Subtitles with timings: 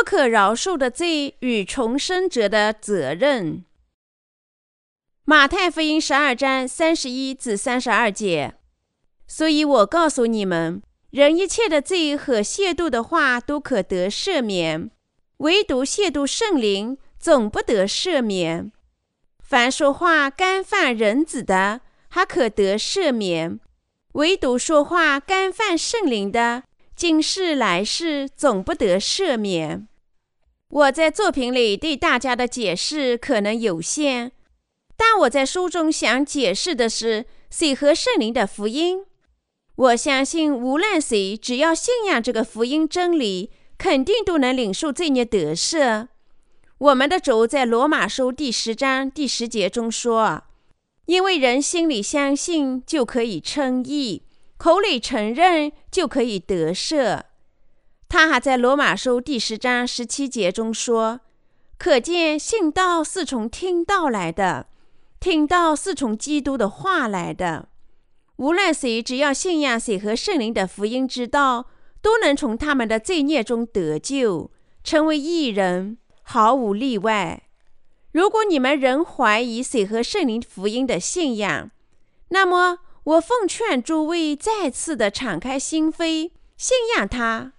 [0.00, 3.66] 不可饶恕的罪与重生者的责任。
[5.26, 8.54] 马太福音十二章三十一至三十二节。
[9.26, 10.80] 所以我告诉你们，
[11.10, 14.90] 人一切的罪和亵渎的话都可得赦免，
[15.36, 18.72] 唯独亵渎圣灵总不得赦免。
[19.42, 23.58] 凡说话干犯人子的，还可得赦免；
[24.12, 26.62] 唯独说话干犯圣灵的，
[26.96, 29.86] 今世来世总不得赦免。
[30.70, 34.30] 我在作品里对大家的解释可能有限，
[34.96, 39.04] 但我在书中想解释的是水和圣灵的福音。
[39.74, 46.06] 我相信，无论谁，只要信仰这个福音真理，肯定都能领受罪孽得赦。
[46.78, 50.44] 我们的主在罗马书第十章第十节中说
[51.06, 54.22] ：“因为人心里相信，就可以称义；
[54.56, 57.22] 口里承认，就可以得赦。”
[58.10, 61.20] 他还在罗马书第十章十七节中说
[61.78, 64.66] ：“可见信道是从听道来的，
[65.20, 67.68] 听道是从基督的话来的。”
[68.38, 71.66] 无论谁，只要信仰谁和圣灵的福音之道，
[72.02, 74.50] 都能从他们的罪孽中得救，
[74.82, 77.44] 成为义人，毫无例外。
[78.10, 81.70] 如果你们仍怀疑谁和圣灵福音的信仰，
[82.30, 87.52] 那么我奉劝诸位再次的敞开心扉，信仰他。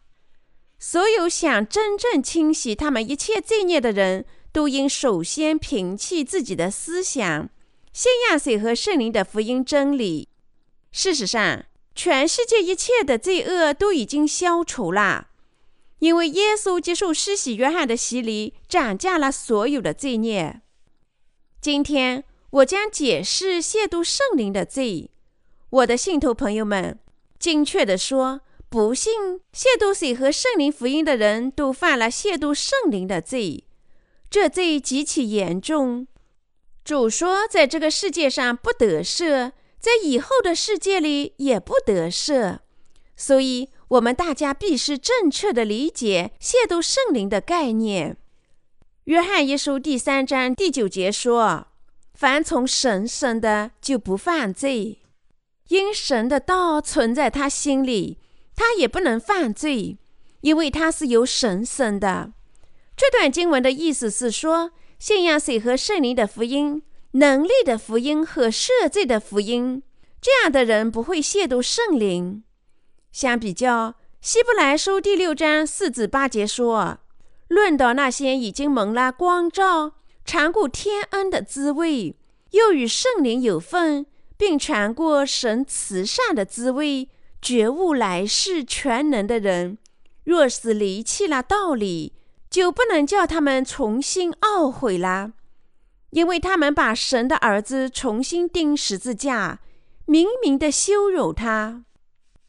[0.83, 7.51] 所有想真正清洗他们一切罪孽的人，都应首先摒弃自己的思想，
[7.93, 10.29] 信仰谁和圣灵的福音真理。
[10.91, 15.27] 事实上，全世界一切的罪恶都已经消除了，
[15.99, 20.61] 因为耶稣接受施洗约翰的洗礼，斩价了所有的罪孽。
[21.61, 25.11] 今天我将解释亵渎圣灵的罪。
[25.70, 26.97] 我的信徒朋友们，
[27.37, 28.41] 精确地说，
[28.71, 33.65] 不信亵渎水和圣灵福音的人都犯了亵渎圣灵的罪，
[34.30, 36.08] 这罪极其严重。
[36.86, 39.52] 主说，在这个世界上不得赦。
[39.77, 42.59] 在以后的世界里也不得赦，
[43.17, 48.15] 所以我们大家必须正确的理解亵渎圣灵的概念。
[49.05, 51.67] 约翰一书第三章第九节说
[52.15, 54.99] ：“凡从神生的就不犯罪，
[55.67, 58.20] 因神的道存在他心里，
[58.61, 59.98] 他也不能犯罪，
[60.42, 62.32] 因为他是由神生的。”
[62.95, 66.83] 这段经文的意思是说，信仰水和圣灵的福音。
[67.14, 69.83] 能力的福音和赦罪的福音，
[70.21, 72.44] 这样的人不会亵渎圣灵。
[73.11, 73.89] 相比较，
[74.21, 77.00] 《希伯来书》第六章四至八节说
[77.50, 82.16] ：“论到那些已经蒙了光照、尝过天恩的滋味，
[82.52, 84.05] 又与圣灵有份，
[84.38, 87.10] 并尝过神慈善的滋味，
[87.41, 89.77] 觉悟来世全能的人，
[90.23, 92.13] 若是离弃了道理，
[92.49, 95.33] 就不能叫他们重新懊悔了。”
[96.11, 99.61] 因为他们把神的儿子重新钉十字架，
[100.05, 101.85] 明明的羞辱他，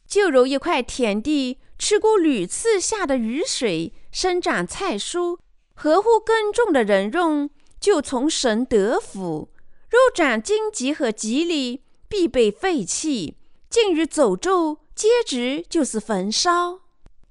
[0.05, 5.39] 就如一块田地吃过屡次下的雨水，生长菜蔬，
[5.73, 7.49] 合乎耕种的人用，
[7.79, 9.47] 就从神得福；
[9.89, 13.37] 若长荆棘和棘藜，必被废弃，
[13.69, 16.81] 进于走咒，接直就是焚烧。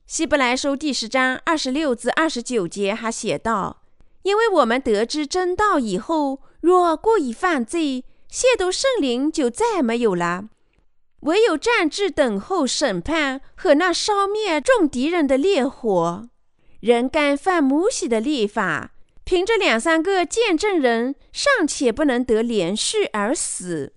[0.07, 3.83] 希伯来书第十章二十六至二十九节还写道。
[4.23, 10.49] 因为我们得知真道以后，若故意犯罪，亵渎圣灵就再没有了。
[11.21, 16.29] 唯有战至等候审判和那烧灭众敌人的烈火。
[16.81, 18.93] 人干犯母喜的立法，
[19.25, 23.93] 凭着两三个见证人尚且不能得连续而死，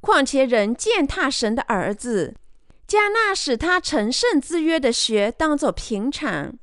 [0.00, 2.34] 况且人践踏神的儿子，
[2.88, 6.54] 将那使他成圣之约的血当作平常，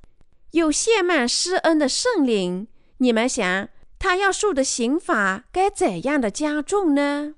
[0.53, 2.67] 又谢满施恩的圣灵。
[2.97, 3.69] 你们想，
[3.99, 7.35] 他要受的刑罚该怎样的加重呢？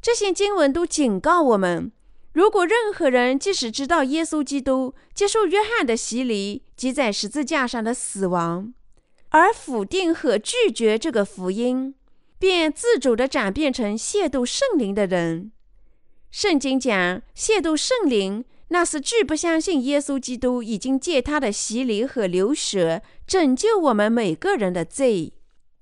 [0.00, 1.92] 这些经文都警告我们：
[2.32, 8.72] 如果任何人即使知道耶稣基督接受约翰的洗礼及在十字架上的死亡，
[9.28, 11.94] 而否定和拒绝这个福音，
[12.38, 15.52] 便自主地转变成亵渎圣灵的人。
[16.30, 18.44] 圣经讲亵渎圣灵。
[18.70, 25.32] 那是拒不相信耶稣基督已经借他的洗礼和流血拯救我们每个人的罪，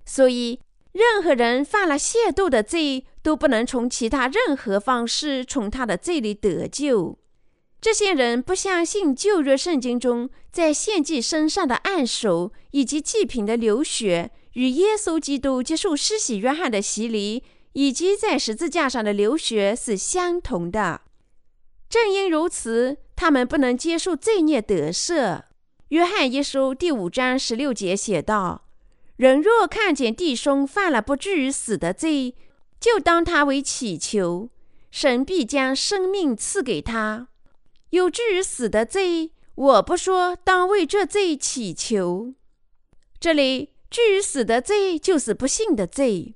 [0.04, 0.60] 所以
[0.92, 7.18] 任何人犯了亵渎的罪，都不能从其他任何方式从他的罪里得救。
[7.80, 17.42] 这些人不相信旧约圣经中在献祭身上的按手以及祭品的流血与耶稣基督接受施洗约翰的洗礼
[17.76, 21.02] 以及在十字架上的流血是相同的。
[21.90, 25.42] 正因如此，他们不能接受罪孽得赦，
[25.88, 28.64] 约翰一书第五章十六节写道
[29.16, 32.34] ：“人若看见弟兄犯了不至于死的罪，
[32.80, 34.48] 就当他为祈求，
[34.90, 37.26] 神必将生命赐给他；
[37.90, 42.32] 有至于死的罪，我不说，当为这罪祈求。”
[43.20, 46.35] 这里至于死的罪，就是不信的罪，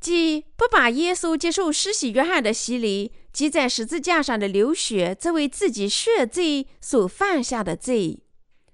[0.00, 8.22] 即不把耶稣接受施洗约翰的洗礼及在十字架上的流血作为自己血罪所犯下的罪。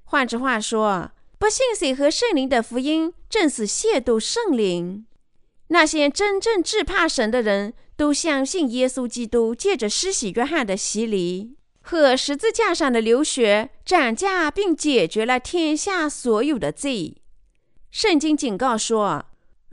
[0.05, 5.06] 换句话说，不信水和圣灵的福音，正是亵渎圣灵。
[5.69, 17.17] 那些真正惧怕神的人都相信耶稣基督借着施洗约翰的洗礼和十字架上的流血，斩价并解决了天下所有的罪。
[17.91, 19.25] 圣经警告说，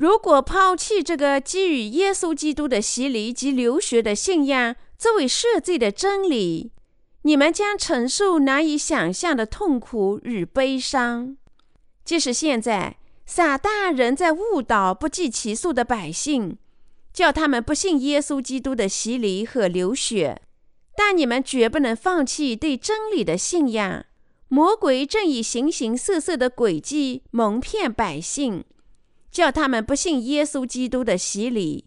[0.02, 6.72] 如果抛弃这个基于耶稣基督的洗礼及流血的信仰作为赦罪的真理，
[7.22, 11.38] 你们将承受难以想象的痛苦与悲伤。
[12.04, 16.58] 即使现在，撒旦仍在误导不计其数的百姓，
[17.14, 20.42] 叫他们不信耶稣基督的洗礼和流血，
[20.96, 24.04] 但你们绝不能放弃对真理的信仰。
[24.48, 28.64] 魔鬼正以形形色色的诡计蒙骗百姓，
[29.32, 31.86] 叫他们不信耶稣基督的洗礼。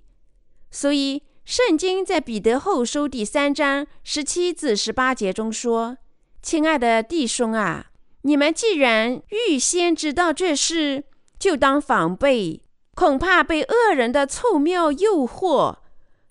[0.70, 1.23] 所以。
[1.46, 5.99] 圣经在彼得后书第三章十七至十八节中说
[6.41, 7.88] ：“亲爱的弟兄啊，
[8.23, 11.05] 你们既然预先知道这事，
[11.38, 12.62] 就当防备，
[12.94, 15.76] 恐怕被恶人的凑妙诱惑，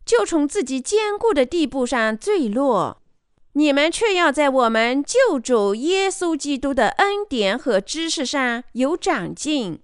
[0.03, 3.03] 就从自己坚固的地步上坠落。
[3.51, 9.79] 你们却要在我们救主耶稣基督的恩典和知识上有长进。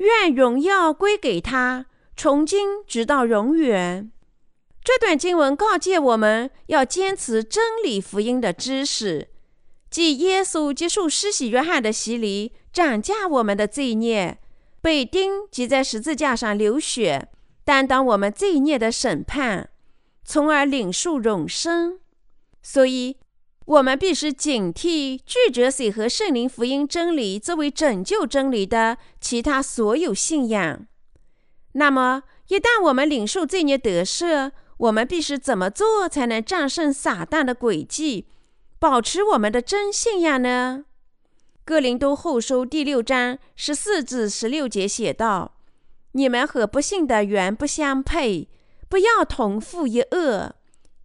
[0.00, 1.86] 愿荣耀归给他，
[2.16, 4.10] 从今直到永远。”
[4.84, 9.28] 这段经文告诫我们要坚持真理福音的知识，
[9.90, 14.38] 即耶稣接受施洗约翰的洗礼，斩价我们的罪孽，
[14.80, 17.28] 被钉及在十字架上流血，
[17.62, 19.68] 担当我们罪孽的审判，
[20.24, 22.00] 从而领受永生。
[22.62, 23.18] 所以，
[23.70, 30.84] 我们必须警惕拒绝水和圣灵福音真理作为拯救真理的其他所有信仰。
[31.74, 38.26] 那么，一旦我们领受罪孽得赦，我们必须怎么做才能战胜撒旦的诡计，
[38.80, 40.86] 保持我们的真信仰呢？
[41.64, 45.54] 哥林多后书第六章十四至十六节写道
[46.12, 48.48] ：“你们和不信的原不相配，
[48.88, 50.56] 不要同父一恶。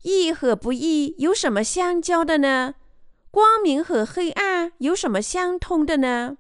[0.06, 2.76] 义和不义有什么相交的呢？
[3.32, 6.38] 光明和黑暗有什么相通的呢？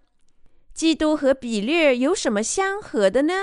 [0.73, 3.33] 基督和比略有什么相合的呢？”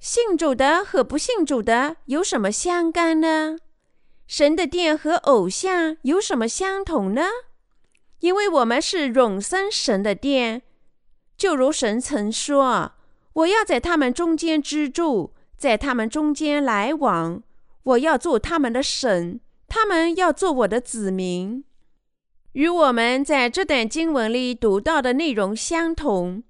[0.00, 3.58] 信主的和不信主的有什么相干呢？
[4.26, 7.22] 神的殿和偶像有什么相同呢？
[8.20, 10.62] 因为我们是永生神的殿，
[11.36, 12.92] 就如神曾说
[13.32, 17.42] ：“我要在他们中间居住，在他们中间来往，
[17.82, 21.64] 我要做他们的神，他们要做我的子民。”
[22.52, 26.42] 与我们在这段经文里读到的内容相同。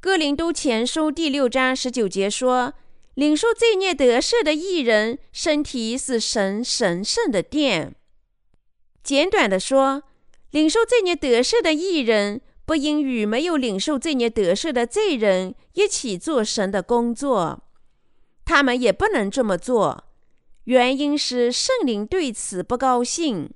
[0.00, 2.74] 哥林都前书第六章十九节说。
[3.14, 7.94] 领受罪孽得赦的艺人，身体是神神圣的殿。
[9.02, 10.04] 简短的说，
[10.50, 17.62] 领受罪孽得赦的艺人，不应与没有领受罪孽得赦的罪人一起做神的工作。
[18.46, 20.04] 他们也不能这么做，
[20.64, 23.50] 原因是圣灵对此不高兴。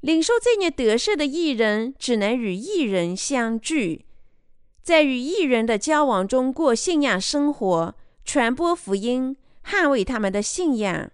[0.00, 4.04] 领受罪孽得赦的艺人，只能与艺人相聚，
[4.82, 7.94] 在与艺人的交往中过信仰生活。
[8.24, 11.10] 传播福音，捍卫他们的信仰。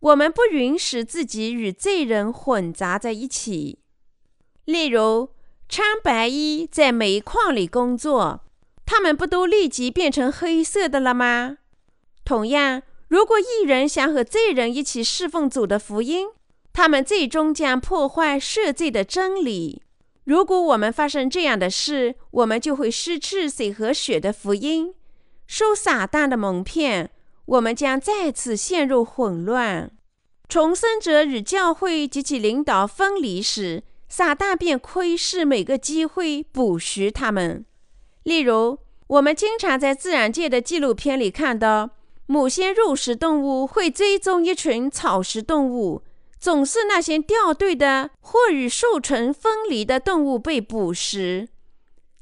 [0.00, 3.78] 我们不允许自己与罪人混杂在一起。
[4.64, 5.30] 例如，
[5.68, 8.44] 穿白衣在煤矿里工作，
[8.84, 11.58] 他们不都立即变成黑色的了吗？
[12.24, 16.28] 同样，如果一人想和罪人一起侍奉主的福音，
[16.72, 19.82] 他们最终将破坏赦罪的真理。
[20.24, 24.92] 如果我们发生这样的事，我们就会失去水和血的福音。
[25.46, 27.10] 受撒旦的蒙骗，
[27.44, 29.92] 我们将再次陷入混乱。
[30.48, 37.64] 重生者与教会及其领导分离时，撒旦便窥视每个机会捕食他们。
[38.24, 41.90] 例如，我们经常在自然界的纪录片里看到，
[42.26, 46.02] 某些肉食动物会追踪一群草食动物，
[46.38, 51.48] 总是那些掉队的或与兽群分离的动物被捕食。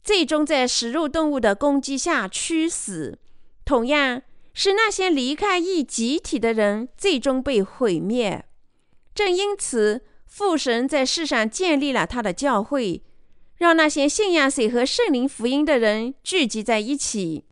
[0.03, 3.19] 最终在食肉动物的攻击下屈死，
[3.65, 8.45] 同样是那些离开一集体的人最终被毁灭。
[9.15, 13.03] 正因此，父神在世上建立了他的教会，
[13.57, 17.45] 让那些信仰水和圣灵福音的人聚集在一起。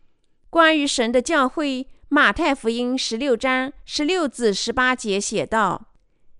[0.50, 5.86] 关于神的教会，马太福音十六章十六至十八节写道：“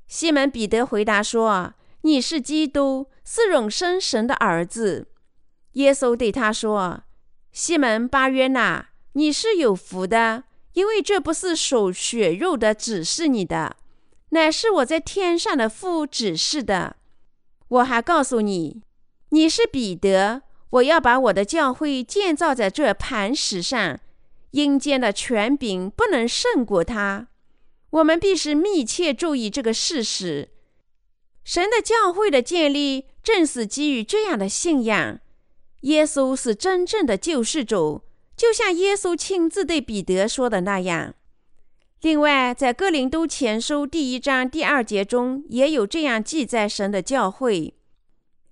[0.07, 1.73] 西门彼得回答说
[2.05, 5.09] ：‘你是基督，是永生神的儿子。’
[5.73, 7.05] 耶稣对他说
[7.53, 13.77] ：‘西门巴约纳，你是有福的，因为这不是手血肉的指示你的，
[14.29, 16.97] 乃是我在天上的父指示的。
[17.69, 18.83] 我还告诉你。’”
[19.33, 23.99] 你是彼得，我要把我的教会建造在这磐石上，
[24.53, 27.29] 阴间的权柄不能胜过他。
[27.91, 30.49] 我们必须密切注意这个事实：
[31.45, 35.21] 神的教会的建立正是基于这样的信仰。
[35.83, 38.03] 耶稣是真正的救世主，
[38.37, 41.15] 就像耶稣亲自对彼得说的那样。
[42.01, 47.75] 另外，在哥林都前书第一章第二节中，也有这样记载神的教会。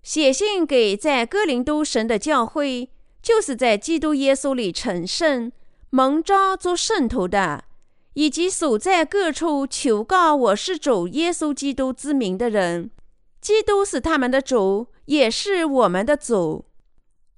[0.03, 2.91] 写信给在哥林都神的教会，
[3.23, 5.53] 就是在基督耶稣里成圣、
[5.93, 7.65] 蒙召做圣徒的，
[8.15, 12.93] 以及所在各处求告我是主耶稣基督之名的人。
[13.41, 16.67] 基督是他们的主，也是我们的主。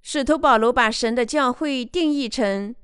[0.03, 2.75] 使徒保罗把神的教会定义成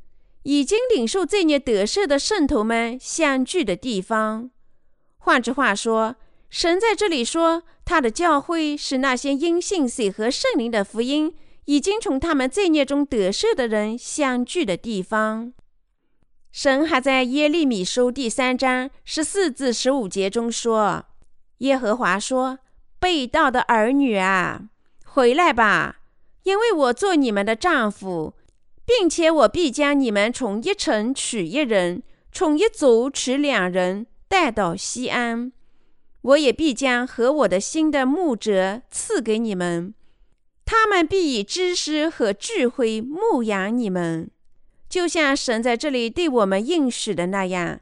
[0.44, 4.50] 已经领受罪孽得赦的圣徒们相聚的地方。
[5.18, 6.16] 换句话说，
[6.48, 11.34] 神在这里说，他的教会是那些因信水和圣灵的福音
[11.68, 15.52] 已经从他们罪孽中得赦的人相聚的地方。
[16.50, 21.04] 神还在耶利米书第三章十四至十五节中说
[21.58, 22.58] ：“耶和华说，
[22.98, 24.70] 被盗的儿女啊，
[25.04, 26.00] 回来吧，
[26.44, 28.32] 因为我做你们的丈夫，
[28.86, 35.52] 并且我必将你们从一城取一人，从一族取两人，带到西安。”
[36.22, 39.94] 我也必将和我的心的牧者赐给你们，
[40.70, 44.30] 他们必以知识和智慧牧养你们，
[44.86, 47.80] 就像神在这里对我们应许的那样。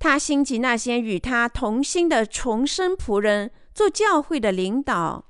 [0.00, 5.26] 他兴起那些与他同心的重生仆人做教会的领导，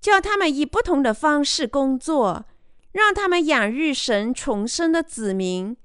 [0.00, 2.44] 叫他们以不同的方式工作，
[2.90, 5.76] 让他们养育神重生的子民，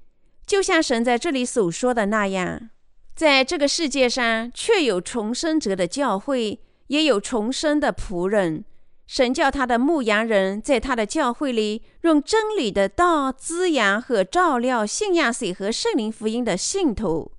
[0.44, 2.70] 就像神在这里所说的那样。
[3.14, 6.58] 在这个世界上，确有重生者的教会，
[6.88, 8.64] 也有重生的仆人。
[9.06, 17.32] 神叫他的牧羊人在他的教会里，用真理的道滋养和照料信仰水和圣灵福音的信徒。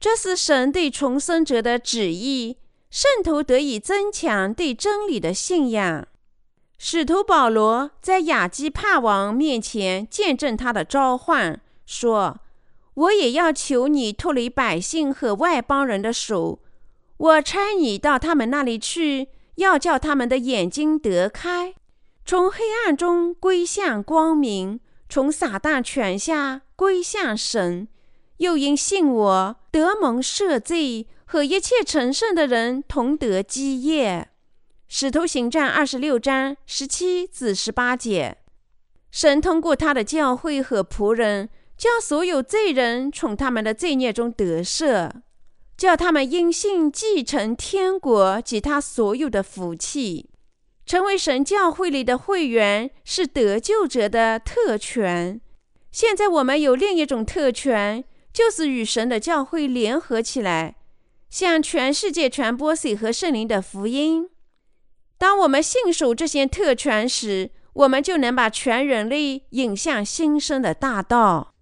[0.00, 2.56] 这是神对重生者的旨意，
[2.90, 6.06] 圣徒得以增强对真理的信仰。
[6.78, 12.38] 使徒保罗在亚基帕王面前见证他的召唤，说。
[12.94, 16.58] 我也要求你脱离百姓和外邦人的手，
[17.16, 19.28] 我差你到他们那里去，
[19.58, 21.74] 要叫他们的眼睛得开，
[22.24, 27.86] 从黑暗中归向光明，从撒旦权下归向神。
[28.38, 34.28] 又因信我，得蒙赦罪，和一切成圣的人同得基业。
[34.88, 38.38] 使徒行传二十六章十七至十八节，
[39.10, 41.48] 神通过他的教会和仆人。
[41.76, 45.08] 叫所有罪人从他们的罪孽中得赦，
[45.78, 50.28] 叫他们因信继承天国及他所有的福气，
[50.84, 55.40] 成为神教会里的会员，是得救者的特权。
[55.92, 60.74] 现在我们有另一种特权，就是与神的教会联合起来，
[61.30, 64.28] 向全世界传播水和圣灵的福音。
[65.16, 71.54] 当我们信守这些特权时，我们就能把全人类引向新生的大道。